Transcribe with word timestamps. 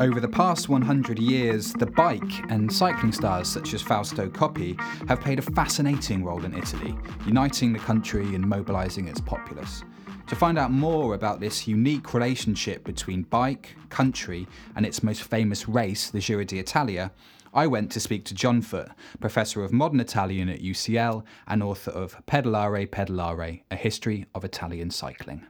Over 0.00 0.18
the 0.18 0.28
past 0.28 0.68
100 0.68 1.20
years, 1.20 1.72
the 1.72 1.86
bike 1.86 2.50
and 2.50 2.70
cycling 2.70 3.12
stars 3.12 3.46
such 3.46 3.74
as 3.74 3.80
Fausto 3.80 4.28
Coppi 4.28 4.76
have 5.06 5.20
played 5.20 5.38
a 5.38 5.42
fascinating 5.42 6.24
role 6.24 6.44
in 6.44 6.52
Italy, 6.52 6.96
uniting 7.24 7.72
the 7.72 7.78
country 7.78 8.34
and 8.34 8.44
mobilising 8.44 9.06
its 9.06 9.20
populace. 9.20 9.84
To 10.26 10.34
find 10.34 10.58
out 10.58 10.72
more 10.72 11.14
about 11.14 11.38
this 11.38 11.68
unique 11.68 12.12
relationship 12.12 12.82
between 12.82 13.22
bike, 13.22 13.76
country, 13.88 14.48
and 14.74 14.84
its 14.84 15.04
most 15.04 15.22
famous 15.22 15.68
race, 15.68 16.10
the 16.10 16.18
Giro 16.18 16.42
d'Italia, 16.42 17.12
I 17.52 17.68
went 17.68 17.92
to 17.92 18.00
speak 18.00 18.24
to 18.24 18.34
John 18.34 18.62
Foot, 18.62 18.88
Professor 19.20 19.62
of 19.62 19.72
Modern 19.72 20.00
Italian 20.00 20.48
at 20.48 20.60
UCL 20.60 21.24
and 21.46 21.62
author 21.62 21.92
of 21.92 22.16
Pedalare 22.26 22.88
Pedalare, 22.88 23.62
A 23.70 23.76
History 23.76 24.26
of 24.34 24.44
Italian 24.44 24.90
Cycling. 24.90 25.46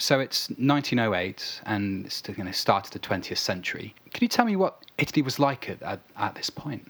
So 0.00 0.20
it's 0.20 0.48
1908 0.50 1.62
and 1.66 2.06
it's 2.06 2.22
you 2.36 2.44
know, 2.44 2.52
start 2.52 2.84
the 2.84 3.00
20th 3.00 3.36
century. 3.36 3.94
Can 4.12 4.22
you 4.22 4.28
tell 4.28 4.44
me 4.44 4.54
what 4.54 4.84
Italy 4.96 5.22
was 5.22 5.40
like 5.40 5.68
at, 5.68 5.82
at, 5.82 6.00
at 6.16 6.36
this 6.36 6.50
point? 6.50 6.88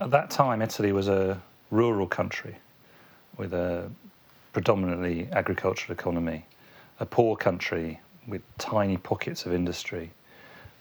At 0.00 0.12
that 0.12 0.30
time, 0.30 0.62
Italy 0.62 0.92
was 0.92 1.08
a 1.08 1.40
rural 1.72 2.06
country 2.06 2.54
with 3.36 3.54
a 3.54 3.90
predominantly 4.52 5.28
agricultural 5.32 5.98
economy, 5.98 6.46
a 7.00 7.06
poor 7.06 7.36
country 7.36 7.98
with 8.28 8.42
tiny 8.58 8.98
pockets 8.98 9.46
of 9.46 9.52
industry. 9.52 10.12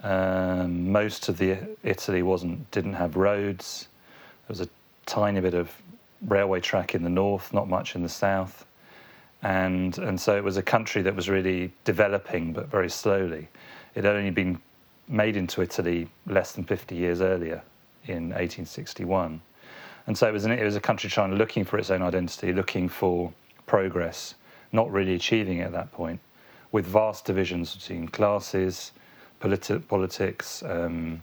Um, 0.04 0.92
most 0.92 1.28
of 1.28 1.40
the 1.40 1.58
Italy 1.82 2.22
wasn't 2.22 2.70
didn't 2.70 2.94
have 2.94 3.16
roads. 3.16 3.88
There 4.48 4.54
was 4.54 4.62
a 4.62 4.70
tiny 5.08 5.42
bit 5.42 5.56
of 5.56 5.72
railway 6.28 6.60
track 6.60 6.94
in 6.94 7.04
the 7.04 7.10
north, 7.10 7.52
not 7.52 7.68
much 7.68 7.96
in 7.96 8.04
the 8.04 8.10
south 8.10 8.64
and 9.44 9.98
and 10.00 10.20
so 10.20 10.36
it 10.36 10.44
was 10.44 10.58
a 10.58 10.64
country 10.64 11.02
that 11.02 11.16
was 11.16 11.30
really 11.30 11.72
developing, 11.84 12.54
but 12.54 12.70
very 12.70 12.90
slowly. 12.90 13.48
It 13.96 14.04
had 14.04 14.16
only 14.16 14.32
been 14.32 14.60
made 15.08 15.36
into 15.36 15.62
Italy 15.62 16.08
less 16.26 16.54
than 16.54 16.64
50 16.64 16.96
years 16.96 17.22
earlier, 17.22 17.62
in 18.06 18.30
1861, 18.30 19.42
and 20.08 20.18
so 20.18 20.28
it 20.28 20.32
was 20.32 20.46
an, 20.46 20.52
it 20.52 20.64
was 20.64 20.76
a 20.76 20.82
country 20.82 21.10
trying 21.10 21.30
to 21.30 21.36
looking 21.36 21.64
for 21.64 21.78
its 21.78 21.92
own 21.92 22.02
identity, 22.02 22.54
looking 22.54 22.90
for 22.90 23.32
progress, 23.68 24.36
not 24.72 24.92
really 24.92 25.14
achieving 25.14 25.60
it 25.60 25.66
at 25.66 25.72
that 25.74 25.92
point, 25.92 26.20
with 26.72 26.86
vast 26.86 27.26
divisions 27.26 27.76
between 27.76 28.08
classes, 28.08 28.94
politi- 29.42 29.86
politics. 29.88 30.64
Um, 30.64 31.22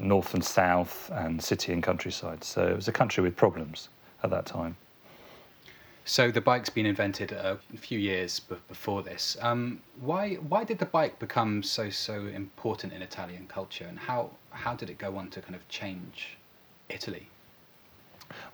north 0.00 0.34
and 0.34 0.44
south, 0.44 1.10
and 1.14 1.42
city 1.42 1.72
and 1.72 1.82
countryside. 1.82 2.44
So 2.44 2.66
it 2.66 2.76
was 2.76 2.88
a 2.88 2.92
country 2.92 3.22
with 3.22 3.36
problems 3.36 3.88
at 4.22 4.30
that 4.30 4.46
time. 4.46 4.76
So 6.08 6.30
the 6.30 6.40
bike's 6.40 6.70
been 6.70 6.86
invented 6.86 7.32
a 7.32 7.58
few 7.76 7.98
years 7.98 8.40
b- 8.40 8.56
before 8.66 9.02
this. 9.02 9.36
Um, 9.42 9.82
why 10.00 10.36
why 10.36 10.64
did 10.64 10.78
the 10.78 10.86
bike 10.86 11.18
become 11.18 11.62
so 11.62 11.90
so 11.90 12.14
important 12.28 12.94
in 12.94 13.02
Italian 13.02 13.46
culture, 13.46 13.84
and 13.84 13.98
how 13.98 14.30
how 14.48 14.74
did 14.74 14.88
it 14.88 14.96
go 14.96 15.18
on 15.18 15.28
to 15.28 15.42
kind 15.42 15.54
of 15.54 15.68
change 15.68 16.38
Italy? 16.88 17.28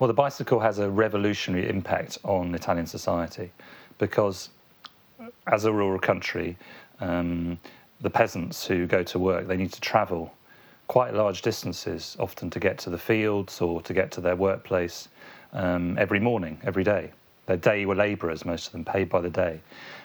Well, 0.00 0.08
the 0.08 0.14
bicycle 0.14 0.58
has 0.58 0.80
a 0.80 0.90
revolutionary 0.90 1.68
impact 1.68 2.18
on 2.24 2.56
Italian 2.56 2.88
society 2.88 3.52
because, 3.98 4.50
as 5.46 5.64
a 5.64 5.72
rural 5.72 6.00
country, 6.00 6.56
um, 6.98 7.56
the 8.00 8.10
peasants 8.10 8.66
who 8.66 8.84
go 8.88 9.04
to 9.04 9.18
work 9.20 9.46
they 9.46 9.56
need 9.56 9.72
to 9.72 9.80
travel 9.80 10.34
quite 10.88 11.14
large 11.14 11.40
distances, 11.40 12.16
often 12.18 12.50
to 12.50 12.58
get 12.58 12.78
to 12.78 12.90
the 12.90 12.98
fields 12.98 13.60
or 13.60 13.80
to 13.82 13.94
get 13.94 14.10
to 14.10 14.20
their 14.20 14.34
workplace 14.34 15.08
um, 15.52 15.96
every 15.98 16.18
morning, 16.18 16.60
every 16.64 16.82
day. 16.82 17.12
They're 17.46 17.86
were 17.86 17.94
labourers, 17.94 18.44
most 18.44 18.66
of 18.66 18.72
them, 18.72 18.84
paid 18.84 19.08
by 19.08 19.20
the 19.20 19.30
day. 19.30 19.60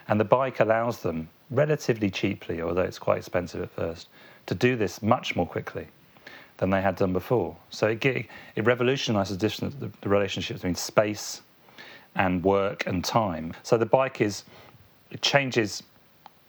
And 0.08 0.20
the 0.20 0.26
bike 0.26 0.60
allows 0.60 1.02
them, 1.02 1.30
relatively 1.50 2.10
cheaply, 2.10 2.62
although 2.62 2.82
it's 2.82 3.00
quite 3.00 3.18
expensive 3.18 3.62
at 3.62 3.72
first, 3.72 4.08
to 4.48 4.56
do 4.56 4.76
this 4.76 5.02
much 5.02 5.36
more 5.36 5.46
quickly 5.46 5.88
than 6.58 6.70
they 6.70 6.82
had 6.82 6.96
done 6.96 7.14
before. 7.14 7.56
So 7.70 7.88
it, 7.88 8.06
it 8.06 8.66
revolutionises 8.66 9.38
the, 9.80 9.92
the 10.02 10.10
relationship 10.10 10.58
between 10.58 10.76
space 10.76 11.42
and 12.16 12.44
work 12.44 12.86
and 12.88 13.04
time. 13.04 13.54
So 13.64 13.78
the 13.78 13.86
bike 13.86 14.20
is, 14.20 14.44
it 15.12 15.22
changes 15.22 15.84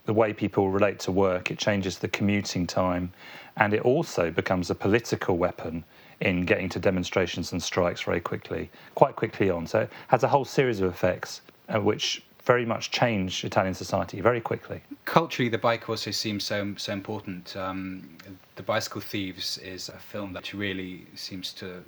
the 0.06 0.15
way 0.15 0.33
people 0.33 0.71
relate 0.71 0.99
to 1.00 1.12
work, 1.12 1.50
it 1.50 1.59
changes 1.59 1.99
the 1.99 2.09
commuting 2.09 2.67
time, 2.67 3.12
and 3.56 3.73
it 3.73 3.83
also 3.83 4.31
becomes 4.31 4.71
a 4.71 4.75
political 4.75 5.37
weapon 5.37 5.84
in 6.20 6.44
getting 6.44 6.69
to 6.69 6.78
demonstrations 6.78 7.53
and 7.53 7.62
strikes 7.62 8.03
very 8.03 8.20
quickly, 8.20 8.70
quite 8.94 9.16
quickly 9.16 9.50
on. 9.50 9.66
So 9.66 9.81
it 9.81 9.91
has 10.08 10.22
a 10.22 10.28
whole 10.28 10.44
series 10.44 10.81
of 10.81 10.91
effects 10.91 11.41
uh, 11.69 11.81
which 11.81 12.22
very 12.44 12.64
much 12.64 12.91
change 12.91 13.44
Italian 13.44 13.75
society 13.75 14.20
very 14.20 14.41
quickly. 14.41 14.82
Culturally, 15.04 15.48
the 15.48 15.58
bike 15.58 15.88
also 15.88 16.10
seems 16.10 16.44
so 16.44 16.75
so 16.76 16.92
important. 16.92 17.56
Um, 17.56 18.16
the 18.56 18.62
Bicycle 18.62 19.00
Thieves 19.00 19.58
is 19.58 19.88
a 19.88 19.98
film 19.98 20.32
that 20.32 20.53
really 20.53 21.06
seems 21.14 21.53
to 21.54 21.82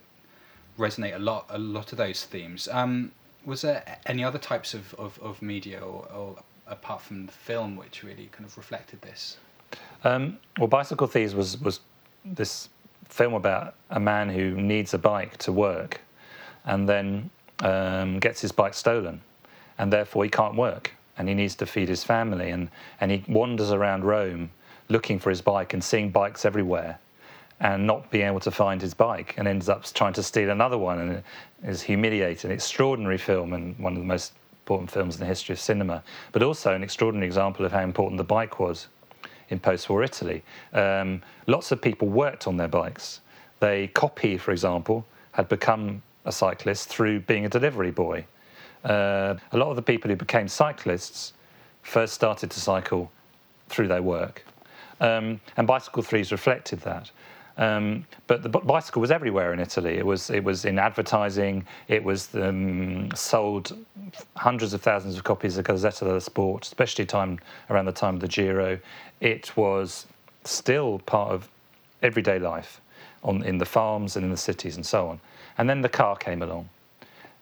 resonate 0.79 1.15
a 1.15 1.19
lot 1.19 1.47
a 1.51 1.59
lot 1.59 1.93
of 1.93 1.99
those 1.99 2.25
themes. 2.25 2.69
Um, 2.69 3.13
was 3.45 3.63
there 3.63 3.83
any 4.07 4.23
other 4.23 4.39
types 4.39 4.73
of, 4.73 4.95
of, 4.95 5.19
of 5.21 5.43
media 5.43 5.81
or, 5.81 6.07
or, 6.15 6.37
apart 6.69 7.03
from 7.03 7.27
the 7.27 7.33
film 7.33 7.75
which 7.75 8.05
really 8.05 8.29
kind 8.31 8.45
of 8.45 8.57
reflected 8.57 9.03
this? 9.03 9.37
Um, 10.05 10.39
well, 10.59 10.69
Bicycle 10.69 11.07
Thieves 11.07 11.35
was 11.35 11.61
was 11.61 11.81
this 12.25 12.69
film 13.13 13.35
about 13.35 13.75
a 13.91 14.01
man 14.01 14.31
who 14.31 14.53
needs 14.53 14.95
a 14.95 14.99
bike 14.99 15.37
to 15.37 15.53
work 15.53 16.01
and 16.65 16.89
then 16.89 17.31
um, 17.61 18.19
gets 18.19 18.41
his 18.41 18.53
bike 18.53 18.75
stolen 18.75 19.21
and 19.79 19.93
therefore 19.93 20.25
he 20.25 20.31
can't 20.31 20.55
work 20.55 20.93
and 21.19 21.29
he 21.29 21.35
needs 21.35 21.55
to 21.55 21.67
feed 21.67 21.89
his 21.89 22.03
family 22.03 22.51
and, 22.51 22.71
and 23.01 23.11
he 23.11 23.23
wanders 23.29 23.71
around 23.71 24.05
Rome 24.05 24.51
looking 24.89 25.19
for 25.19 25.29
his 25.29 25.43
bike 25.43 25.75
and 25.75 25.85
seeing 25.85 26.11
bikes 26.11 26.45
everywhere 26.45 26.99
and 27.61 27.87
not 27.87 28.11
being 28.11 28.27
able 28.27 28.41
to 28.41 28.51
find 28.51 28.81
his 28.81 28.95
bike 28.95 29.35
and 29.37 29.47
ends 29.47 29.69
up 29.69 29.85
trying 29.93 30.15
to 30.15 30.23
steal 30.23 30.51
another 30.51 30.79
one 30.79 30.99
and 30.99 31.23
is 31.65 31.83
humiliating. 31.83 32.51
Extraordinary 32.51 33.19
film 33.19 33.53
and 33.53 33.79
one 33.79 33.93
of 33.93 33.99
the 33.99 34.05
most 34.05 34.33
important 34.63 34.91
films 34.91 35.17
in 35.17 35.21
the 35.21 35.27
history 35.27 35.53
of 35.53 35.61
cinema, 35.61 36.03
but 36.33 36.43
also 36.43 36.75
an 36.75 36.83
extraordinary 36.83 37.27
example 37.27 37.65
of 37.67 37.73
how 37.73 37.83
important 37.83 38.17
the 38.17 38.25
bike 38.25 38.59
was 38.59 38.89
in 39.53 39.61
post-war 39.61 40.03
Italy. 40.03 40.43
Um, 40.73 41.23
lots 41.47 41.71
of 41.71 41.81
people 41.81 42.09
worked 42.09 42.49
on 42.49 42.57
their 42.57 42.69
bikes. 42.69 43.21
They 43.61 43.89
Coppi, 43.89 44.39
for 44.39 44.51
example, 44.51 45.07
had 45.33 45.49
become 45.49 46.03
a 46.25 46.33
cyclist 46.33 46.89
through 46.89 47.21
being 47.21 47.45
a 47.47 47.49
delivery 47.49 47.91
boy. 47.91 48.25
Uh, 48.85 49.35
a 49.53 49.57
lot 49.57 49.69
of 49.69 49.77
the 49.77 49.83
people 49.83 50.11
who 50.11 50.17
became 50.17 50.49
cyclists 50.49 51.35
first 51.83 52.15
started 52.15 52.51
to 52.51 52.61
cycle 52.61 53.11
through 53.69 53.89
their 53.89 54.03
work. 54.03 54.45
Um, 55.01 55.41
and 55.57 55.67
Bicycle 55.67 56.03
Thieves 56.03 56.33
reflected 56.33 56.81
that. 56.81 57.11
Um, 57.59 58.07
but 58.27 58.43
the 58.43 58.49
bicycle 58.49 59.01
was 59.01 59.11
everywhere 59.11 59.53
in 59.53 59.61
Italy. 59.61 59.99
It 59.99 60.07
was 60.07 60.31
it 60.31 60.43
was 60.43 60.65
in 60.65 60.79
advertising. 60.79 61.67
It 61.89 62.03
was 62.03 62.35
um, 62.35 63.11
sold 63.15 63.77
hundreds 64.37 64.73
of 64.73 64.81
thousands 64.81 65.17
of 65.17 65.25
copies 65.25 65.59
of 65.59 65.67
Gazzetta 65.67 66.01
dello 66.01 66.19
Sport, 66.19 66.65
especially 66.65 67.05
time 67.05 67.39
around 67.69 67.85
the 67.85 67.93
time 67.93 68.15
of 68.15 68.21
the 68.21 68.29
Giro. 68.29 68.79
It 69.21 69.57
was 69.57 70.07
still 70.45 70.99
part 71.01 71.31
of 71.31 71.49
everyday 72.03 72.39
life 72.39 72.81
on 73.23 73.43
in 73.45 73.59
the 73.59 73.67
farms 73.67 74.17
and 74.17 74.25
in 74.25 74.31
the 74.31 74.37
cities 74.37 74.77
and 74.77 74.85
so 74.85 75.09
on. 75.09 75.21
And 75.59 75.69
then 75.69 75.83
the 75.83 75.89
car 75.89 76.17
came 76.17 76.43
along, 76.43 76.69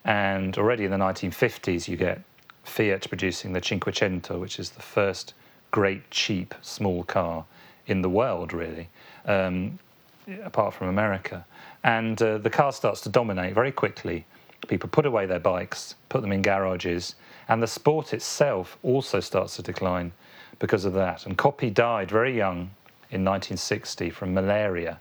and 0.04 0.58
already 0.58 0.84
in 0.84 0.90
the 0.90 0.96
1950s 0.96 1.86
you 1.86 1.96
get 1.96 2.20
Fiat 2.64 3.08
producing 3.08 3.52
the 3.52 3.60
Cinquecento, 3.60 4.40
which 4.40 4.58
is 4.58 4.70
the 4.70 4.82
first 4.82 5.34
great 5.70 6.10
cheap 6.10 6.54
small 6.62 7.04
car 7.04 7.44
in 7.86 8.02
the 8.02 8.08
world, 8.08 8.52
really. 8.52 8.88
Um, 9.24 9.78
apart 10.44 10.74
from 10.74 10.88
America. 10.88 11.44
And 11.82 12.20
uh, 12.20 12.38
the 12.38 12.50
car 12.50 12.72
starts 12.72 13.00
to 13.02 13.08
dominate 13.08 13.54
very 13.54 13.72
quickly. 13.72 14.26
People 14.68 14.88
put 14.88 15.06
away 15.06 15.26
their 15.26 15.40
bikes, 15.40 15.94
put 16.08 16.22
them 16.22 16.32
in 16.32 16.42
garages, 16.42 17.14
and 17.48 17.62
the 17.62 17.66
sport 17.66 18.12
itself 18.12 18.78
also 18.82 19.20
starts 19.20 19.56
to 19.56 19.62
decline 19.62 20.12
because 20.58 20.84
of 20.84 20.92
that. 20.92 21.26
And 21.26 21.36
Coppi 21.36 21.70
died 21.70 22.10
very 22.10 22.36
young 22.36 22.70
in 23.10 23.24
1960 23.24 24.10
from 24.10 24.34
malaria, 24.34 25.00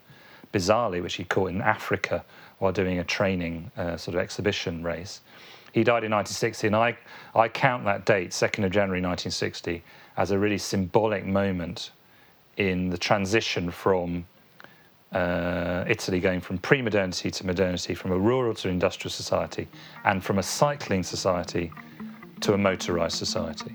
bizarrely, 0.53 1.03
which 1.03 1.15
he 1.15 1.23
caught 1.25 1.51
in 1.51 1.61
Africa 1.61 2.23
while 2.57 2.71
doing 2.71 2.99
a 2.99 3.03
training 3.03 3.71
uh, 3.77 3.97
sort 3.97 4.15
of 4.15 4.21
exhibition 4.21 4.83
race. 4.83 5.21
He 5.73 5.83
died 5.83 6.03
in 6.03 6.11
1960, 6.11 6.67
and 6.67 6.75
I, 6.75 6.97
I 7.35 7.47
count 7.47 7.85
that 7.85 8.05
date, 8.05 8.31
2nd 8.31 8.65
of 8.65 8.71
January 8.71 9.01
1960, 9.01 9.83
as 10.17 10.31
a 10.31 10.39
really 10.39 10.57
symbolic 10.57 11.25
moment 11.25 11.91
in 12.57 12.89
the 12.89 12.97
transition 12.97 13.69
from 13.69 14.25
uh, 15.11 15.83
Italy 15.87 16.19
going 16.19 16.39
from 16.39 16.57
pre 16.59 16.81
modernity 16.81 17.31
to 17.31 17.45
modernity, 17.45 17.95
from 17.95 18.11
a 18.11 18.17
rural 18.17 18.53
to 18.55 18.69
industrial 18.69 19.11
society, 19.11 19.67
and 20.05 20.23
from 20.23 20.39
a 20.39 20.43
cycling 20.43 21.03
society 21.03 21.71
to 22.41 22.53
a 22.53 22.57
motorised 22.57 23.13
society. 23.13 23.73